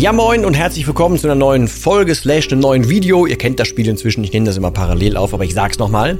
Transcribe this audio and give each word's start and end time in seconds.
Ja 0.00 0.14
moin 0.14 0.46
und 0.46 0.54
herzlich 0.54 0.86
willkommen 0.86 1.18
zu 1.18 1.26
einer 1.26 1.34
neuen 1.34 1.68
Folge 1.68 2.14
slash 2.14 2.50
einem 2.50 2.62
neuen 2.62 2.88
Video. 2.88 3.26
Ihr 3.26 3.36
kennt 3.36 3.60
das 3.60 3.68
Spiel 3.68 3.86
inzwischen, 3.86 4.24
ich 4.24 4.32
nehme 4.32 4.46
das 4.46 4.56
immer 4.56 4.70
parallel 4.70 5.18
auf, 5.18 5.34
aber 5.34 5.44
ich 5.44 5.52
sag's 5.52 5.78
nochmal. 5.78 6.18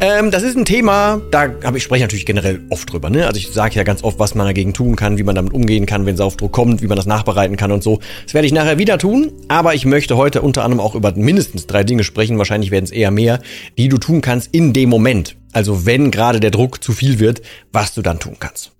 Ähm, 0.00 0.32
das 0.32 0.42
ist 0.42 0.56
ein 0.56 0.64
Thema, 0.64 1.20
da 1.30 1.48
habe 1.62 1.78
ich 1.78 1.84
spreche 1.84 2.02
natürlich 2.02 2.26
generell 2.26 2.60
oft 2.70 2.92
drüber. 2.92 3.08
Ne? 3.08 3.28
Also 3.28 3.38
ich 3.38 3.50
sage 3.50 3.76
ja 3.76 3.84
ganz 3.84 4.02
oft, 4.02 4.18
was 4.18 4.34
man 4.34 4.48
dagegen 4.48 4.74
tun 4.74 4.96
kann, 4.96 5.16
wie 5.16 5.22
man 5.22 5.36
damit 5.36 5.52
umgehen 5.52 5.86
kann, 5.86 6.06
wenn 6.06 6.16
Saufdruck 6.16 6.50
kommt, 6.50 6.82
wie 6.82 6.88
man 6.88 6.96
das 6.96 7.06
nachbereiten 7.06 7.56
kann 7.56 7.70
und 7.70 7.84
so. 7.84 8.00
Das 8.24 8.34
werde 8.34 8.48
ich 8.48 8.52
nachher 8.52 8.78
wieder 8.78 8.98
tun, 8.98 9.30
aber 9.46 9.76
ich 9.76 9.84
möchte 9.84 10.16
heute 10.16 10.42
unter 10.42 10.64
anderem 10.64 10.80
auch 10.80 10.96
über 10.96 11.12
mindestens 11.14 11.68
drei 11.68 11.84
Dinge 11.84 12.02
sprechen, 12.02 12.36
wahrscheinlich 12.36 12.72
werden 12.72 12.86
es 12.86 12.90
eher 12.90 13.12
mehr, 13.12 13.38
die 13.78 13.88
du 13.88 13.98
tun 13.98 14.22
kannst 14.22 14.52
in 14.52 14.72
dem 14.72 14.88
Moment. 14.88 15.36
Also 15.52 15.86
wenn 15.86 16.10
gerade 16.10 16.40
der 16.40 16.50
Druck 16.50 16.82
zu 16.82 16.92
viel 16.92 17.20
wird, 17.20 17.42
was 17.70 17.94
du 17.94 18.02
dann 18.02 18.18
tun 18.18 18.38
kannst. 18.40 18.72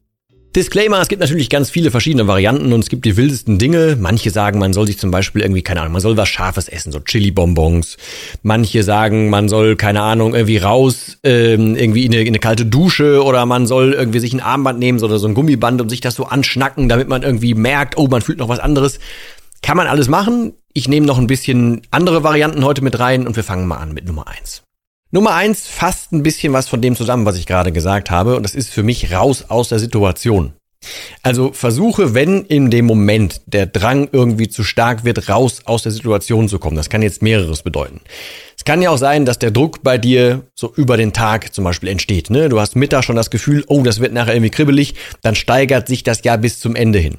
Disclaimer, 0.56 1.00
es 1.00 1.06
gibt 1.06 1.20
natürlich 1.20 1.48
ganz 1.48 1.70
viele 1.70 1.92
verschiedene 1.92 2.26
Varianten 2.26 2.72
und 2.72 2.80
es 2.80 2.88
gibt 2.88 3.04
die 3.04 3.16
wildesten 3.16 3.60
Dinge. 3.60 3.96
Manche 4.00 4.30
sagen, 4.30 4.58
man 4.58 4.72
soll 4.72 4.84
sich 4.88 4.98
zum 4.98 5.12
Beispiel 5.12 5.42
irgendwie, 5.42 5.62
keine 5.62 5.80
Ahnung, 5.80 5.92
man 5.92 6.02
soll 6.02 6.16
was 6.16 6.28
Scharfes 6.28 6.68
essen, 6.68 6.90
so 6.90 6.98
Chili-Bonbons. 6.98 7.96
Manche 8.42 8.82
sagen, 8.82 9.30
man 9.30 9.48
soll, 9.48 9.76
keine 9.76 10.02
Ahnung, 10.02 10.34
irgendwie 10.34 10.56
raus, 10.56 11.18
ähm, 11.22 11.76
irgendwie 11.76 12.04
in 12.04 12.12
eine, 12.12 12.22
in 12.22 12.28
eine 12.28 12.40
kalte 12.40 12.66
Dusche 12.66 13.22
oder 13.22 13.46
man 13.46 13.68
soll 13.68 13.92
irgendwie 13.92 14.18
sich 14.18 14.32
ein 14.32 14.40
Armband 14.40 14.80
nehmen 14.80 15.00
oder 15.00 15.20
so 15.20 15.28
ein 15.28 15.34
Gummiband 15.34 15.80
und 15.80 15.88
sich 15.88 16.00
das 16.00 16.16
so 16.16 16.24
anschnacken, 16.24 16.88
damit 16.88 17.08
man 17.08 17.22
irgendwie 17.22 17.54
merkt, 17.54 17.96
oh, 17.96 18.08
man 18.08 18.20
fühlt 18.20 18.38
noch 18.38 18.48
was 18.48 18.58
anderes. 18.58 18.98
Kann 19.62 19.76
man 19.76 19.86
alles 19.86 20.08
machen. 20.08 20.54
Ich 20.72 20.88
nehme 20.88 21.06
noch 21.06 21.18
ein 21.18 21.28
bisschen 21.28 21.82
andere 21.92 22.24
Varianten 22.24 22.64
heute 22.64 22.82
mit 22.82 22.98
rein 22.98 23.28
und 23.28 23.36
wir 23.36 23.44
fangen 23.44 23.68
mal 23.68 23.76
an 23.76 23.94
mit 23.94 24.04
Nummer 24.04 24.26
eins. 24.26 24.64
Nummer 25.12 25.34
eins 25.34 25.66
fasst 25.66 26.12
ein 26.12 26.22
bisschen 26.22 26.52
was 26.52 26.68
von 26.68 26.80
dem 26.80 26.94
zusammen, 26.94 27.26
was 27.26 27.36
ich 27.36 27.46
gerade 27.46 27.72
gesagt 27.72 28.12
habe, 28.12 28.36
und 28.36 28.44
das 28.44 28.54
ist 28.54 28.70
für 28.70 28.84
mich 28.84 29.12
raus 29.12 29.46
aus 29.48 29.68
der 29.68 29.80
Situation. 29.80 30.52
Also 31.22 31.52
versuche, 31.52 32.14
wenn 32.14 32.44
in 32.44 32.70
dem 32.70 32.86
Moment 32.86 33.42
der 33.46 33.66
Drang 33.66 34.08
irgendwie 34.12 34.48
zu 34.48 34.62
stark 34.62 35.04
wird, 35.04 35.28
raus 35.28 35.62
aus 35.64 35.82
der 35.82 35.92
Situation 35.92 36.48
zu 36.48 36.58
kommen. 36.58 36.76
Das 36.76 36.88
kann 36.88 37.02
jetzt 37.02 37.22
mehreres 37.22 37.62
bedeuten. 37.62 38.00
Es 38.56 38.64
kann 38.64 38.80
ja 38.80 38.90
auch 38.90 38.98
sein, 38.98 39.26
dass 39.26 39.38
der 39.38 39.50
Druck 39.50 39.82
bei 39.82 39.98
dir 39.98 40.46
so 40.54 40.72
über 40.76 40.96
den 40.96 41.12
Tag 41.12 41.52
zum 41.52 41.64
Beispiel 41.64 41.88
entsteht. 41.88 42.30
Ne? 42.30 42.48
Du 42.48 42.60
hast 42.60 42.76
Mittag 42.76 43.04
schon 43.04 43.16
das 43.16 43.30
Gefühl, 43.30 43.64
oh, 43.66 43.82
das 43.82 44.00
wird 44.00 44.12
nachher 44.12 44.34
irgendwie 44.34 44.50
kribbelig, 44.50 44.94
dann 45.22 45.34
steigert 45.34 45.88
sich 45.88 46.02
das 46.02 46.22
ja 46.24 46.36
bis 46.36 46.60
zum 46.60 46.76
Ende 46.76 47.00
hin. 47.00 47.18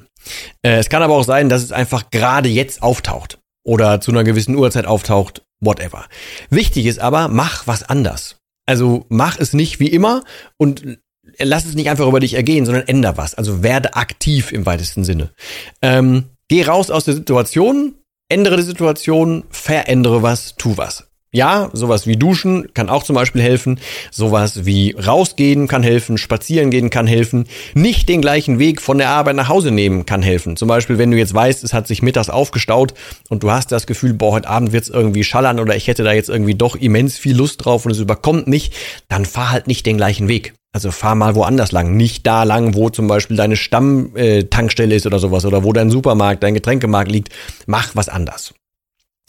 Äh, 0.64 0.78
es 0.78 0.90
kann 0.90 1.04
aber 1.04 1.16
auch 1.16 1.26
sein, 1.26 1.50
dass 1.50 1.62
es 1.62 1.72
einfach 1.72 2.10
gerade 2.10 2.50
jetzt 2.50 2.82
auftaucht 2.82 3.38
oder 3.64 4.02
zu 4.02 4.12
einer 4.12 4.24
gewissen 4.24 4.56
Uhrzeit 4.56 4.86
auftaucht 4.86 5.44
whatever. 5.62 6.06
Wichtig 6.50 6.86
ist 6.86 7.00
aber, 7.00 7.30
mach 7.30 7.68
was 7.68 7.84
anders. 7.84 8.36
Also 8.66 9.06
mach 9.10 9.40
es 9.40 9.54
nicht 9.54 9.80
wie 9.80 9.88
immer 9.88 10.24
und 10.58 11.00
lass 11.38 11.66
es 11.66 11.76
nicht 11.76 11.90
einfach 11.90 12.08
über 12.08 12.20
dich 12.20 12.34
ergehen, 12.34 12.66
sondern 12.66 12.88
änder 12.88 13.18
was. 13.18 13.36
Also 13.36 13.64
werde 13.64 13.96
aktiv 13.96 14.52
im 14.52 14.66
weitesten 14.66 15.04
Sinne. 15.04 15.32
Ähm, 15.82 16.26
geh 16.48 16.64
raus 16.64 16.92
aus 16.92 17.06
der 17.06 17.14
Situation, 17.14 17.96
ändere 18.30 18.58
die 18.58 18.64
Situation, 18.64 19.44
verändere 19.50 20.22
was, 20.22 20.56
tu 20.56 20.78
was. 20.78 21.11
Ja, 21.34 21.70
sowas 21.72 22.08
wie 22.08 22.18
Duschen 22.18 22.74
kann 22.74 22.90
auch 22.90 23.04
zum 23.04 23.16
Beispiel 23.16 23.42
helfen. 23.42 23.80
Sowas 24.12 24.66
wie 24.66 24.92
rausgehen 24.92 25.70
kann 25.70 25.82
helfen, 25.82 26.18
spazieren 26.18 26.72
gehen 26.72 26.90
kann 26.90 27.08
helfen. 27.08 27.46
Nicht 27.74 28.10
den 28.10 28.20
gleichen 28.20 28.60
Weg 28.60 28.82
von 28.82 28.98
der 28.98 29.08
Arbeit 29.08 29.38
nach 29.38 29.48
Hause 29.48 29.72
nehmen 29.72 30.06
kann 30.06 30.22
helfen. 30.22 30.58
Zum 30.58 30.68
Beispiel, 30.68 30.98
wenn 30.98 31.10
du 31.10 31.18
jetzt 31.18 31.34
weißt, 31.34 31.64
es 31.64 31.74
hat 31.74 31.88
sich 31.88 32.02
mittags 32.02 32.30
aufgestaut 32.30 32.96
und 33.30 33.44
du 33.44 33.52
hast 33.52 33.72
das 33.72 33.88
Gefühl, 33.88 34.14
boah, 34.14 34.34
heute 34.34 34.50
Abend 34.50 34.74
wird's 34.74 34.90
irgendwie 34.90 35.24
schallern 35.24 35.62
oder 35.62 35.74
ich 35.74 35.88
hätte 35.88 36.04
da 36.04 36.12
jetzt 36.12 36.28
irgendwie 36.28 36.56
doch 36.56 36.76
immens 36.76 37.18
viel 37.18 37.38
Lust 37.38 37.64
drauf 37.64 37.86
und 37.86 37.92
es 37.92 38.00
überkommt 38.00 38.48
nicht, 38.48 38.74
dann 39.08 39.24
fahr 39.24 39.52
halt 39.52 39.68
nicht 39.68 39.86
den 39.86 39.96
gleichen 39.96 40.28
Weg. 40.28 40.54
Also 40.74 40.92
fahr 40.92 41.16
mal 41.16 41.36
woanders 41.36 41.72
lang, 41.72 41.96
nicht 41.96 42.28
da 42.28 42.44
lang, 42.44 42.76
wo 42.76 42.90
zum 42.90 43.08
Beispiel 43.08 43.38
deine 43.38 43.56
Stammtankstelle 43.56 44.96
ist 44.96 45.06
oder 45.06 45.20
sowas 45.20 45.46
oder 45.46 45.64
wo 45.64 45.72
dein 45.72 45.92
Supermarkt, 45.92 46.44
dein 46.44 46.56
Getränkemarkt 46.56 47.10
liegt. 47.10 47.30
Mach 47.68 47.96
was 47.96 48.10
anders. 48.10 48.54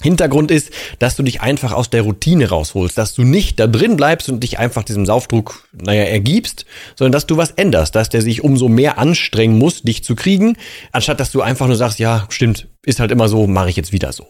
Hintergrund 0.02 0.50
ist, 0.50 0.70
dass 0.98 1.16
du 1.16 1.22
dich 1.22 1.40
einfach 1.40 1.72
aus 1.72 1.90
der 1.90 2.02
Routine 2.02 2.48
rausholst, 2.48 2.98
dass 2.98 3.14
du 3.14 3.22
nicht 3.22 3.58
da 3.60 3.66
drin 3.66 3.96
bleibst 3.96 4.28
und 4.28 4.40
dich 4.40 4.58
einfach 4.58 4.82
diesem 4.82 5.06
Saufdruck, 5.06 5.68
naja, 5.72 6.04
ergibst, 6.04 6.66
sondern 6.96 7.12
dass 7.12 7.26
du 7.26 7.36
was 7.36 7.52
änderst, 7.52 7.94
dass 7.94 8.08
der 8.08 8.22
sich 8.22 8.42
umso 8.44 8.68
mehr 8.68 8.98
anstrengen 8.98 9.58
muss, 9.58 9.82
dich 9.82 10.04
zu 10.04 10.14
kriegen, 10.14 10.56
anstatt 10.92 11.20
dass 11.20 11.32
du 11.32 11.42
einfach 11.42 11.66
nur 11.66 11.76
sagst, 11.76 11.98
ja, 11.98 12.26
stimmt, 12.28 12.68
ist 12.84 13.00
halt 13.00 13.10
immer 13.10 13.28
so, 13.28 13.46
mache 13.46 13.70
ich 13.70 13.76
jetzt 13.76 13.92
wieder 13.92 14.12
so. 14.12 14.26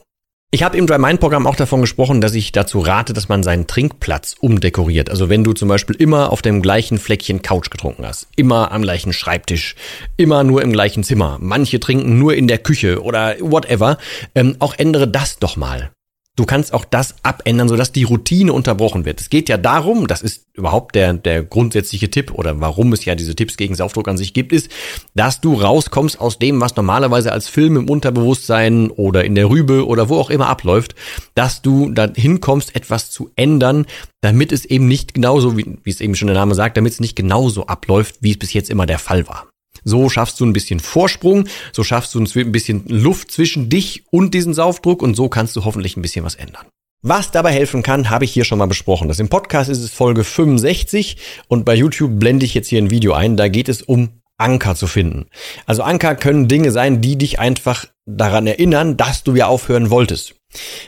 Ich 0.54 0.62
habe 0.62 0.76
im 0.76 0.86
Dry 0.86 0.98
Mind 0.98 1.18
Programm 1.18 1.46
auch 1.46 1.56
davon 1.56 1.80
gesprochen, 1.80 2.20
dass 2.20 2.34
ich 2.34 2.52
dazu 2.52 2.80
rate, 2.80 3.14
dass 3.14 3.30
man 3.30 3.42
seinen 3.42 3.66
Trinkplatz 3.66 4.36
umdekoriert. 4.38 5.08
Also 5.08 5.30
wenn 5.30 5.44
du 5.44 5.54
zum 5.54 5.66
Beispiel 5.66 5.96
immer 5.96 6.30
auf 6.30 6.42
dem 6.42 6.60
gleichen 6.60 6.98
Fleckchen 6.98 7.40
Couch 7.40 7.70
getrunken 7.70 8.04
hast, 8.04 8.28
immer 8.36 8.70
am 8.70 8.82
gleichen 8.82 9.14
Schreibtisch, 9.14 9.76
immer 10.18 10.44
nur 10.44 10.60
im 10.60 10.70
gleichen 10.70 11.04
Zimmer, 11.04 11.38
manche 11.40 11.80
trinken 11.80 12.18
nur 12.18 12.34
in 12.34 12.48
der 12.48 12.58
Küche 12.58 13.02
oder 13.02 13.36
whatever, 13.40 13.96
ähm, 14.34 14.56
auch 14.58 14.74
ändere 14.74 15.08
das 15.08 15.38
doch 15.38 15.56
mal. 15.56 15.90
Du 16.34 16.46
kannst 16.46 16.72
auch 16.72 16.86
das 16.86 17.14
abändern, 17.22 17.68
sodass 17.68 17.92
die 17.92 18.04
Routine 18.04 18.54
unterbrochen 18.54 19.04
wird. 19.04 19.20
Es 19.20 19.28
geht 19.28 19.50
ja 19.50 19.58
darum, 19.58 20.06
das 20.06 20.22
ist 20.22 20.46
überhaupt 20.54 20.94
der, 20.94 21.12
der 21.12 21.42
grundsätzliche 21.42 22.10
Tipp 22.10 22.32
oder 22.32 22.58
warum 22.58 22.94
es 22.94 23.04
ja 23.04 23.14
diese 23.14 23.36
Tipps 23.36 23.58
gegen 23.58 23.74
Saufdruck 23.74 24.08
an 24.08 24.16
sich 24.16 24.32
gibt, 24.32 24.50
ist, 24.50 24.70
dass 25.14 25.42
du 25.42 25.52
rauskommst 25.52 26.18
aus 26.18 26.38
dem, 26.38 26.58
was 26.58 26.74
normalerweise 26.74 27.32
als 27.32 27.48
Film 27.48 27.76
im 27.76 27.90
Unterbewusstsein 27.90 28.90
oder 28.90 29.26
in 29.26 29.34
der 29.34 29.50
Rübe 29.50 29.86
oder 29.86 30.08
wo 30.08 30.16
auch 30.16 30.30
immer 30.30 30.48
abläuft, 30.48 30.94
dass 31.34 31.60
du 31.60 31.90
dahin 31.90 32.40
kommst, 32.40 32.74
etwas 32.74 33.10
zu 33.10 33.30
ändern, 33.36 33.84
damit 34.22 34.52
es 34.52 34.64
eben 34.64 34.88
nicht 34.88 35.12
genauso, 35.12 35.58
wie, 35.58 35.76
wie 35.82 35.90
es 35.90 36.00
eben 36.00 36.14
schon 36.14 36.28
der 36.28 36.36
Name 36.36 36.54
sagt, 36.54 36.78
damit 36.78 36.94
es 36.94 37.00
nicht 37.00 37.14
genauso 37.14 37.66
abläuft, 37.66 38.16
wie 38.20 38.30
es 38.30 38.38
bis 38.38 38.54
jetzt 38.54 38.70
immer 38.70 38.86
der 38.86 38.98
Fall 38.98 39.28
war. 39.28 39.51
So 39.84 40.08
schaffst 40.08 40.40
du 40.40 40.46
ein 40.46 40.52
bisschen 40.52 40.80
Vorsprung, 40.80 41.48
so 41.72 41.84
schaffst 41.84 42.14
du 42.14 42.20
ein 42.20 42.52
bisschen 42.52 42.84
Luft 42.88 43.30
zwischen 43.30 43.68
dich 43.68 44.04
und 44.10 44.34
diesen 44.34 44.54
Saufdruck 44.54 45.02
und 45.02 45.14
so 45.14 45.28
kannst 45.28 45.56
du 45.56 45.64
hoffentlich 45.64 45.96
ein 45.96 46.02
bisschen 46.02 46.24
was 46.24 46.34
ändern. 46.34 46.66
Was 47.04 47.32
dabei 47.32 47.52
helfen 47.52 47.82
kann, 47.82 48.10
habe 48.10 48.24
ich 48.24 48.32
hier 48.32 48.44
schon 48.44 48.58
mal 48.58 48.66
besprochen. 48.66 49.08
Das 49.08 49.18
im 49.18 49.28
Podcast 49.28 49.68
ist 49.68 49.80
es 49.80 49.90
Folge 49.90 50.22
65 50.22 51.16
und 51.48 51.64
bei 51.64 51.74
YouTube 51.74 52.20
blende 52.20 52.46
ich 52.46 52.54
jetzt 52.54 52.68
hier 52.68 52.80
ein 52.80 52.90
Video 52.90 53.12
ein. 53.12 53.36
Da 53.36 53.48
geht 53.48 53.68
es 53.68 53.82
um 53.82 54.20
Anker 54.38 54.76
zu 54.76 54.86
finden. 54.86 55.26
Also 55.66 55.82
Anker 55.82 56.14
können 56.14 56.46
Dinge 56.46 56.70
sein, 56.70 57.00
die 57.00 57.18
dich 57.18 57.40
einfach 57.40 57.86
daran 58.06 58.46
erinnern, 58.46 58.96
dass 58.96 59.24
du 59.24 59.34
ja 59.34 59.46
aufhören 59.46 59.90
wolltest. 59.90 60.36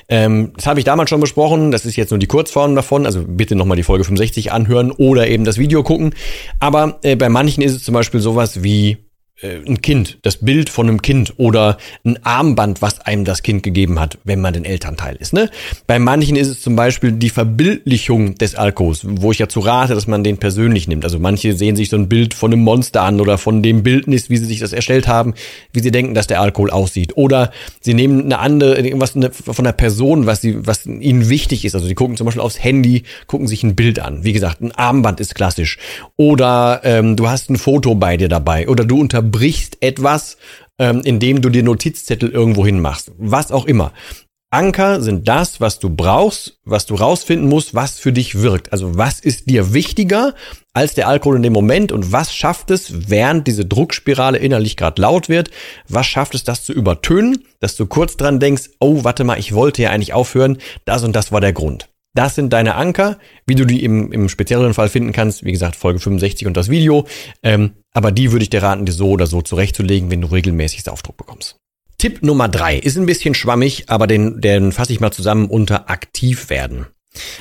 Ähm, 0.08 0.52
das 0.56 0.66
habe 0.66 0.78
ich 0.80 0.84
damals 0.84 1.10
schon 1.10 1.20
besprochen. 1.20 1.70
Das 1.70 1.86
ist 1.86 1.96
jetzt 1.96 2.10
nur 2.10 2.18
die 2.18 2.26
Kurzform 2.26 2.74
davon. 2.74 3.06
Also 3.06 3.24
bitte 3.26 3.54
nochmal 3.54 3.76
die 3.76 3.82
Folge 3.82 4.04
65 4.04 4.52
anhören 4.52 4.90
oder 4.90 5.28
eben 5.28 5.44
das 5.44 5.58
Video 5.58 5.82
gucken. 5.82 6.14
Aber 6.60 6.98
äh, 7.02 7.16
bei 7.16 7.28
manchen 7.28 7.62
ist 7.62 7.74
es 7.74 7.84
zum 7.84 7.94
Beispiel 7.94 8.20
sowas 8.20 8.62
wie 8.62 8.98
äh, 9.44 9.60
ein 9.66 9.82
Kind, 9.82 10.18
das 10.22 10.38
Bild 10.38 10.70
von 10.70 10.88
einem 10.88 11.02
Kind 11.02 11.34
oder 11.36 11.76
ein 12.04 12.18
Armband, 12.24 12.80
was 12.80 13.00
einem 13.00 13.24
das 13.24 13.42
Kind 13.42 13.62
gegeben 13.62 14.00
hat, 14.00 14.18
wenn 14.24 14.40
man 14.40 14.54
den 14.54 14.64
Elternteil 14.64 15.16
ist. 15.16 15.32
Ne? 15.32 15.50
Bei 15.86 15.98
manchen 15.98 16.36
ist 16.36 16.48
es 16.48 16.60
zum 16.62 16.76
Beispiel 16.76 17.12
die 17.12 17.28
Verbildlichung 17.30 18.36
des 18.36 18.54
Alkohols, 18.54 19.02
wo 19.04 19.32
ich 19.32 19.38
ja 19.38 19.48
zu 19.48 19.60
rate, 19.60 19.94
dass 19.94 20.06
man 20.06 20.24
den 20.24 20.38
persönlich 20.38 20.88
nimmt. 20.88 21.04
Also 21.04 21.18
manche 21.18 21.52
sehen 21.54 21.76
sich 21.76 21.90
so 21.90 21.96
ein 21.96 22.08
Bild 22.08 22.32
von 22.32 22.52
einem 22.52 22.62
Monster 22.62 23.02
an 23.02 23.20
oder 23.20 23.36
von 23.36 23.62
dem 23.62 23.82
Bildnis, 23.82 24.30
wie 24.30 24.38
sie 24.38 24.46
sich 24.46 24.60
das 24.60 24.72
erstellt 24.72 25.08
haben, 25.08 25.34
wie 25.72 25.80
sie 25.80 25.90
denken, 25.90 26.14
dass 26.14 26.26
der 26.26 26.40
Alkohol 26.40 26.70
aussieht. 26.70 27.16
Oder 27.16 27.50
sie 27.80 27.94
nehmen 27.94 28.24
eine 28.24 28.38
andere, 28.38 28.76
irgendwas 28.78 29.12
von 29.12 29.64
der 29.64 29.72
Person, 29.72 30.26
was 30.26 30.40
sie, 30.40 30.66
was 30.66 30.86
ihnen 30.86 31.28
wichtig 31.28 31.64
ist. 31.64 31.74
Also 31.74 31.86
sie 31.86 31.94
gucken 31.94 32.16
zum 32.16 32.24
Beispiel 32.24 32.42
aufs 32.42 32.62
Handy, 32.62 33.02
gucken 33.26 33.46
sich 33.46 33.62
ein 33.62 33.74
Bild 33.74 33.98
an. 33.98 34.24
Wie 34.24 34.32
gesagt, 34.32 34.62
ein 34.62 34.72
Armband 34.72 35.20
ist 35.20 35.34
klassisch. 35.34 35.78
Oder 36.16 36.80
ähm, 36.84 37.16
du 37.16 37.28
hast 37.28 37.50
ein 37.50 37.56
Foto 37.56 37.94
bei 37.94 38.16
dir 38.16 38.28
dabei. 38.28 38.68
Oder 38.68 38.84
du 38.84 39.00
unter 39.00 39.22
unterbrichst 39.34 39.78
etwas, 39.80 40.36
ähm, 40.78 41.02
indem 41.04 41.42
du 41.42 41.50
dir 41.50 41.62
Notizzettel 41.62 42.30
irgendwo 42.30 42.64
hin 42.64 42.80
machst. 42.80 43.12
Was 43.18 43.52
auch 43.52 43.66
immer. 43.66 43.92
Anker 44.50 45.00
sind 45.00 45.26
das, 45.26 45.60
was 45.60 45.80
du 45.80 45.90
brauchst, 45.90 46.60
was 46.64 46.86
du 46.86 46.94
rausfinden 46.94 47.48
musst, 47.48 47.74
was 47.74 47.98
für 47.98 48.12
dich 48.12 48.40
wirkt. 48.40 48.70
Also 48.72 48.96
was 48.96 49.18
ist 49.18 49.50
dir 49.50 49.74
wichtiger 49.74 50.34
als 50.72 50.94
der 50.94 51.08
Alkohol 51.08 51.36
in 51.36 51.42
dem 51.42 51.52
Moment 51.52 51.90
und 51.90 52.12
was 52.12 52.32
schafft 52.32 52.70
es, 52.70 53.10
während 53.10 53.48
diese 53.48 53.66
Druckspirale 53.66 54.38
innerlich 54.38 54.76
gerade 54.76 55.02
laut 55.02 55.28
wird, 55.28 55.50
was 55.88 56.06
schafft 56.06 56.36
es, 56.36 56.44
das 56.44 56.64
zu 56.64 56.72
übertönen, 56.72 57.42
dass 57.58 57.74
du 57.74 57.86
kurz 57.86 58.16
dran 58.16 58.38
denkst, 58.38 58.70
oh, 58.78 59.02
warte 59.02 59.24
mal, 59.24 59.40
ich 59.40 59.54
wollte 59.54 59.82
ja 59.82 59.90
eigentlich 59.90 60.12
aufhören, 60.12 60.58
das 60.84 61.02
und 61.02 61.16
das 61.16 61.32
war 61.32 61.40
der 61.40 61.52
Grund. 61.52 61.88
Das 62.16 62.36
sind 62.36 62.52
deine 62.52 62.76
Anker, 62.76 63.18
wie 63.44 63.56
du 63.56 63.64
die 63.64 63.82
im, 63.82 64.12
im 64.12 64.28
spezielleren 64.28 64.72
Fall 64.72 64.88
finden 64.88 65.10
kannst. 65.10 65.44
Wie 65.44 65.50
gesagt, 65.50 65.74
Folge 65.74 65.98
65 65.98 66.46
und 66.46 66.56
das 66.56 66.70
Video. 66.70 67.06
Ähm, 67.42 67.72
aber 67.94 68.12
die 68.12 68.32
würde 68.32 68.42
ich 68.42 68.50
dir 68.50 68.62
raten, 68.62 68.84
dir 68.84 68.92
so 68.92 69.08
oder 69.08 69.26
so 69.26 69.40
zurechtzulegen, 69.40 70.10
wenn 70.10 70.20
du 70.20 70.28
regelmäßig 70.28 70.82
Saufdruck 70.82 71.16
bekommst. 71.16 71.56
Tipp 71.96 72.22
Nummer 72.22 72.48
drei 72.48 72.76
ist 72.76 72.98
ein 72.98 73.06
bisschen 73.06 73.34
schwammig, 73.34 73.84
aber 73.86 74.06
den, 74.06 74.40
den 74.40 74.72
fasse 74.72 74.92
ich 74.92 75.00
mal 75.00 75.12
zusammen 75.12 75.46
unter 75.46 75.88
aktiv 75.88 76.50
werden. 76.50 76.86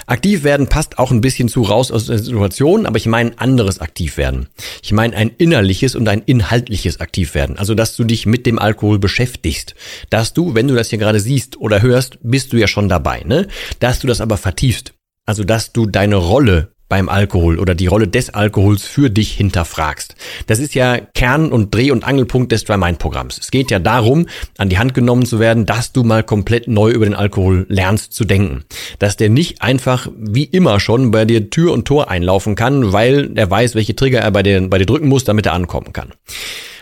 Aktiv 0.06 0.44
werden 0.44 0.68
passt 0.68 1.00
auch 1.00 1.12
ein 1.12 1.22
bisschen 1.22 1.50
zu 1.50 1.64
raus 1.64 1.92
aus 1.92 2.06
der 2.06 2.20
Situation, 2.20 2.86
aber 2.86 2.98
ich 2.98 3.08
meine 3.08 3.40
anderes 3.40 3.80
aktiv 3.80 4.18
werden. 4.18 4.48
Ich 4.84 4.92
meine 4.92 5.16
ein 5.16 5.30
innerliches 5.30 5.96
und 5.96 6.08
ein 6.08 6.22
inhaltliches 6.22 7.00
aktiv 7.00 7.34
werden. 7.34 7.58
Also, 7.58 7.74
dass 7.74 7.96
du 7.96 8.04
dich 8.04 8.26
mit 8.26 8.46
dem 8.46 8.60
Alkohol 8.60 9.00
beschäftigst. 9.00 9.74
Dass 10.12 10.34
du, 10.34 10.54
wenn 10.54 10.68
du 10.68 10.76
das 10.76 10.90
hier 10.90 11.00
gerade 11.00 11.20
siehst 11.20 11.58
oder 11.58 11.82
hörst, 11.82 12.20
bist 12.22 12.54
du 12.54 12.58
ja 12.58 12.68
schon 12.68 12.88
dabei, 12.88 13.24
ne? 13.26 13.48
Dass 13.80 14.00
du 14.00 14.08
das 14.08 14.22
aber 14.22 14.38
vertiefst. 14.38 14.94
Also, 15.26 15.44
dass 15.44 15.74
du 15.74 15.88
deine 15.88 16.18
Rolle 16.18 16.74
beim 16.94 17.10
Alkohol 17.10 17.58
oder 17.58 17.74
die 17.74 17.88
Rolle 17.88 18.08
des 18.08 18.30
Alkohols 18.30 18.86
für 18.86 19.10
dich 19.10 19.32
hinterfragst. 19.32 20.14
Das 20.46 20.60
ist 20.60 20.76
ja 20.76 21.00
Kern 21.00 21.52
und 21.52 21.74
Dreh- 21.74 21.90
und 21.90 22.04
Angelpunkt 22.04 22.52
des 22.52 22.66
Dry 22.66 22.78
Mind 22.78 23.00
Programms. 23.00 23.40
Es 23.40 23.50
geht 23.50 23.72
ja 23.72 23.80
darum, 23.80 24.28
an 24.60 24.70
die 24.70 24.78
Hand 24.78 24.94
genommen 24.94 25.26
zu 25.26 25.40
werden, 25.40 25.66
dass 25.66 25.92
du 25.92 26.04
mal 26.04 26.22
komplett 26.22 26.68
neu 26.68 26.92
über 26.92 27.06
den 27.06 27.16
Alkohol 27.16 27.66
lernst 27.68 28.14
zu 28.14 28.26
denken. 28.26 28.64
Dass 29.00 29.18
der 29.18 29.32
nicht 29.32 29.64
einfach 29.64 30.08
wie 30.16 30.44
immer 30.44 30.80
schon 30.80 31.10
bei 31.10 31.26
dir 31.26 31.50
Tür 31.50 31.74
und 31.74 31.86
Tor 31.86 32.12
einlaufen 32.12 32.54
kann, 32.54 32.94
weil 32.94 33.32
er 33.34 33.50
weiß, 33.50 33.74
welche 33.74 33.96
Trigger 33.96 34.20
er 34.20 34.30
bei 34.30 34.44
dir, 34.44 34.62
bei 34.70 34.78
dir 34.78 34.86
drücken 34.86 35.08
muss, 35.08 35.24
damit 35.24 35.48
er 35.48 35.54
ankommen 35.54 35.94
kann. 35.94 36.14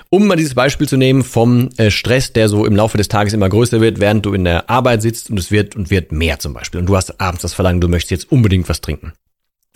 Um 0.10 0.28
mal 0.28 0.36
dieses 0.36 0.56
Beispiel 0.56 0.90
zu 0.90 0.98
nehmen 0.98 1.24
vom 1.24 1.70
äh, 1.78 1.90
Stress, 1.90 2.34
der 2.34 2.50
so 2.50 2.66
im 2.66 2.76
Laufe 2.76 2.98
des 2.98 3.08
Tages 3.08 3.32
immer 3.32 3.48
größer 3.48 3.80
wird, 3.80 4.02
während 4.02 4.26
du 4.26 4.34
in 4.34 4.44
der 4.44 4.70
Arbeit 4.70 5.02
sitzt 5.02 5.30
und 5.30 5.40
es 5.40 5.52
wird 5.52 5.78
und 5.78 5.90
wird 5.90 6.12
mehr 6.12 6.38
zum 6.38 6.52
Beispiel. 6.52 6.82
Und 6.82 6.88
du 6.88 6.98
hast 6.98 7.22
abends 7.22 7.44
das 7.44 7.54
Verlangen, 7.54 7.80
du 7.80 7.88
möchtest 7.88 8.12
jetzt 8.12 8.30
unbedingt 8.30 8.68
was 8.68 8.82
trinken. 8.82 9.14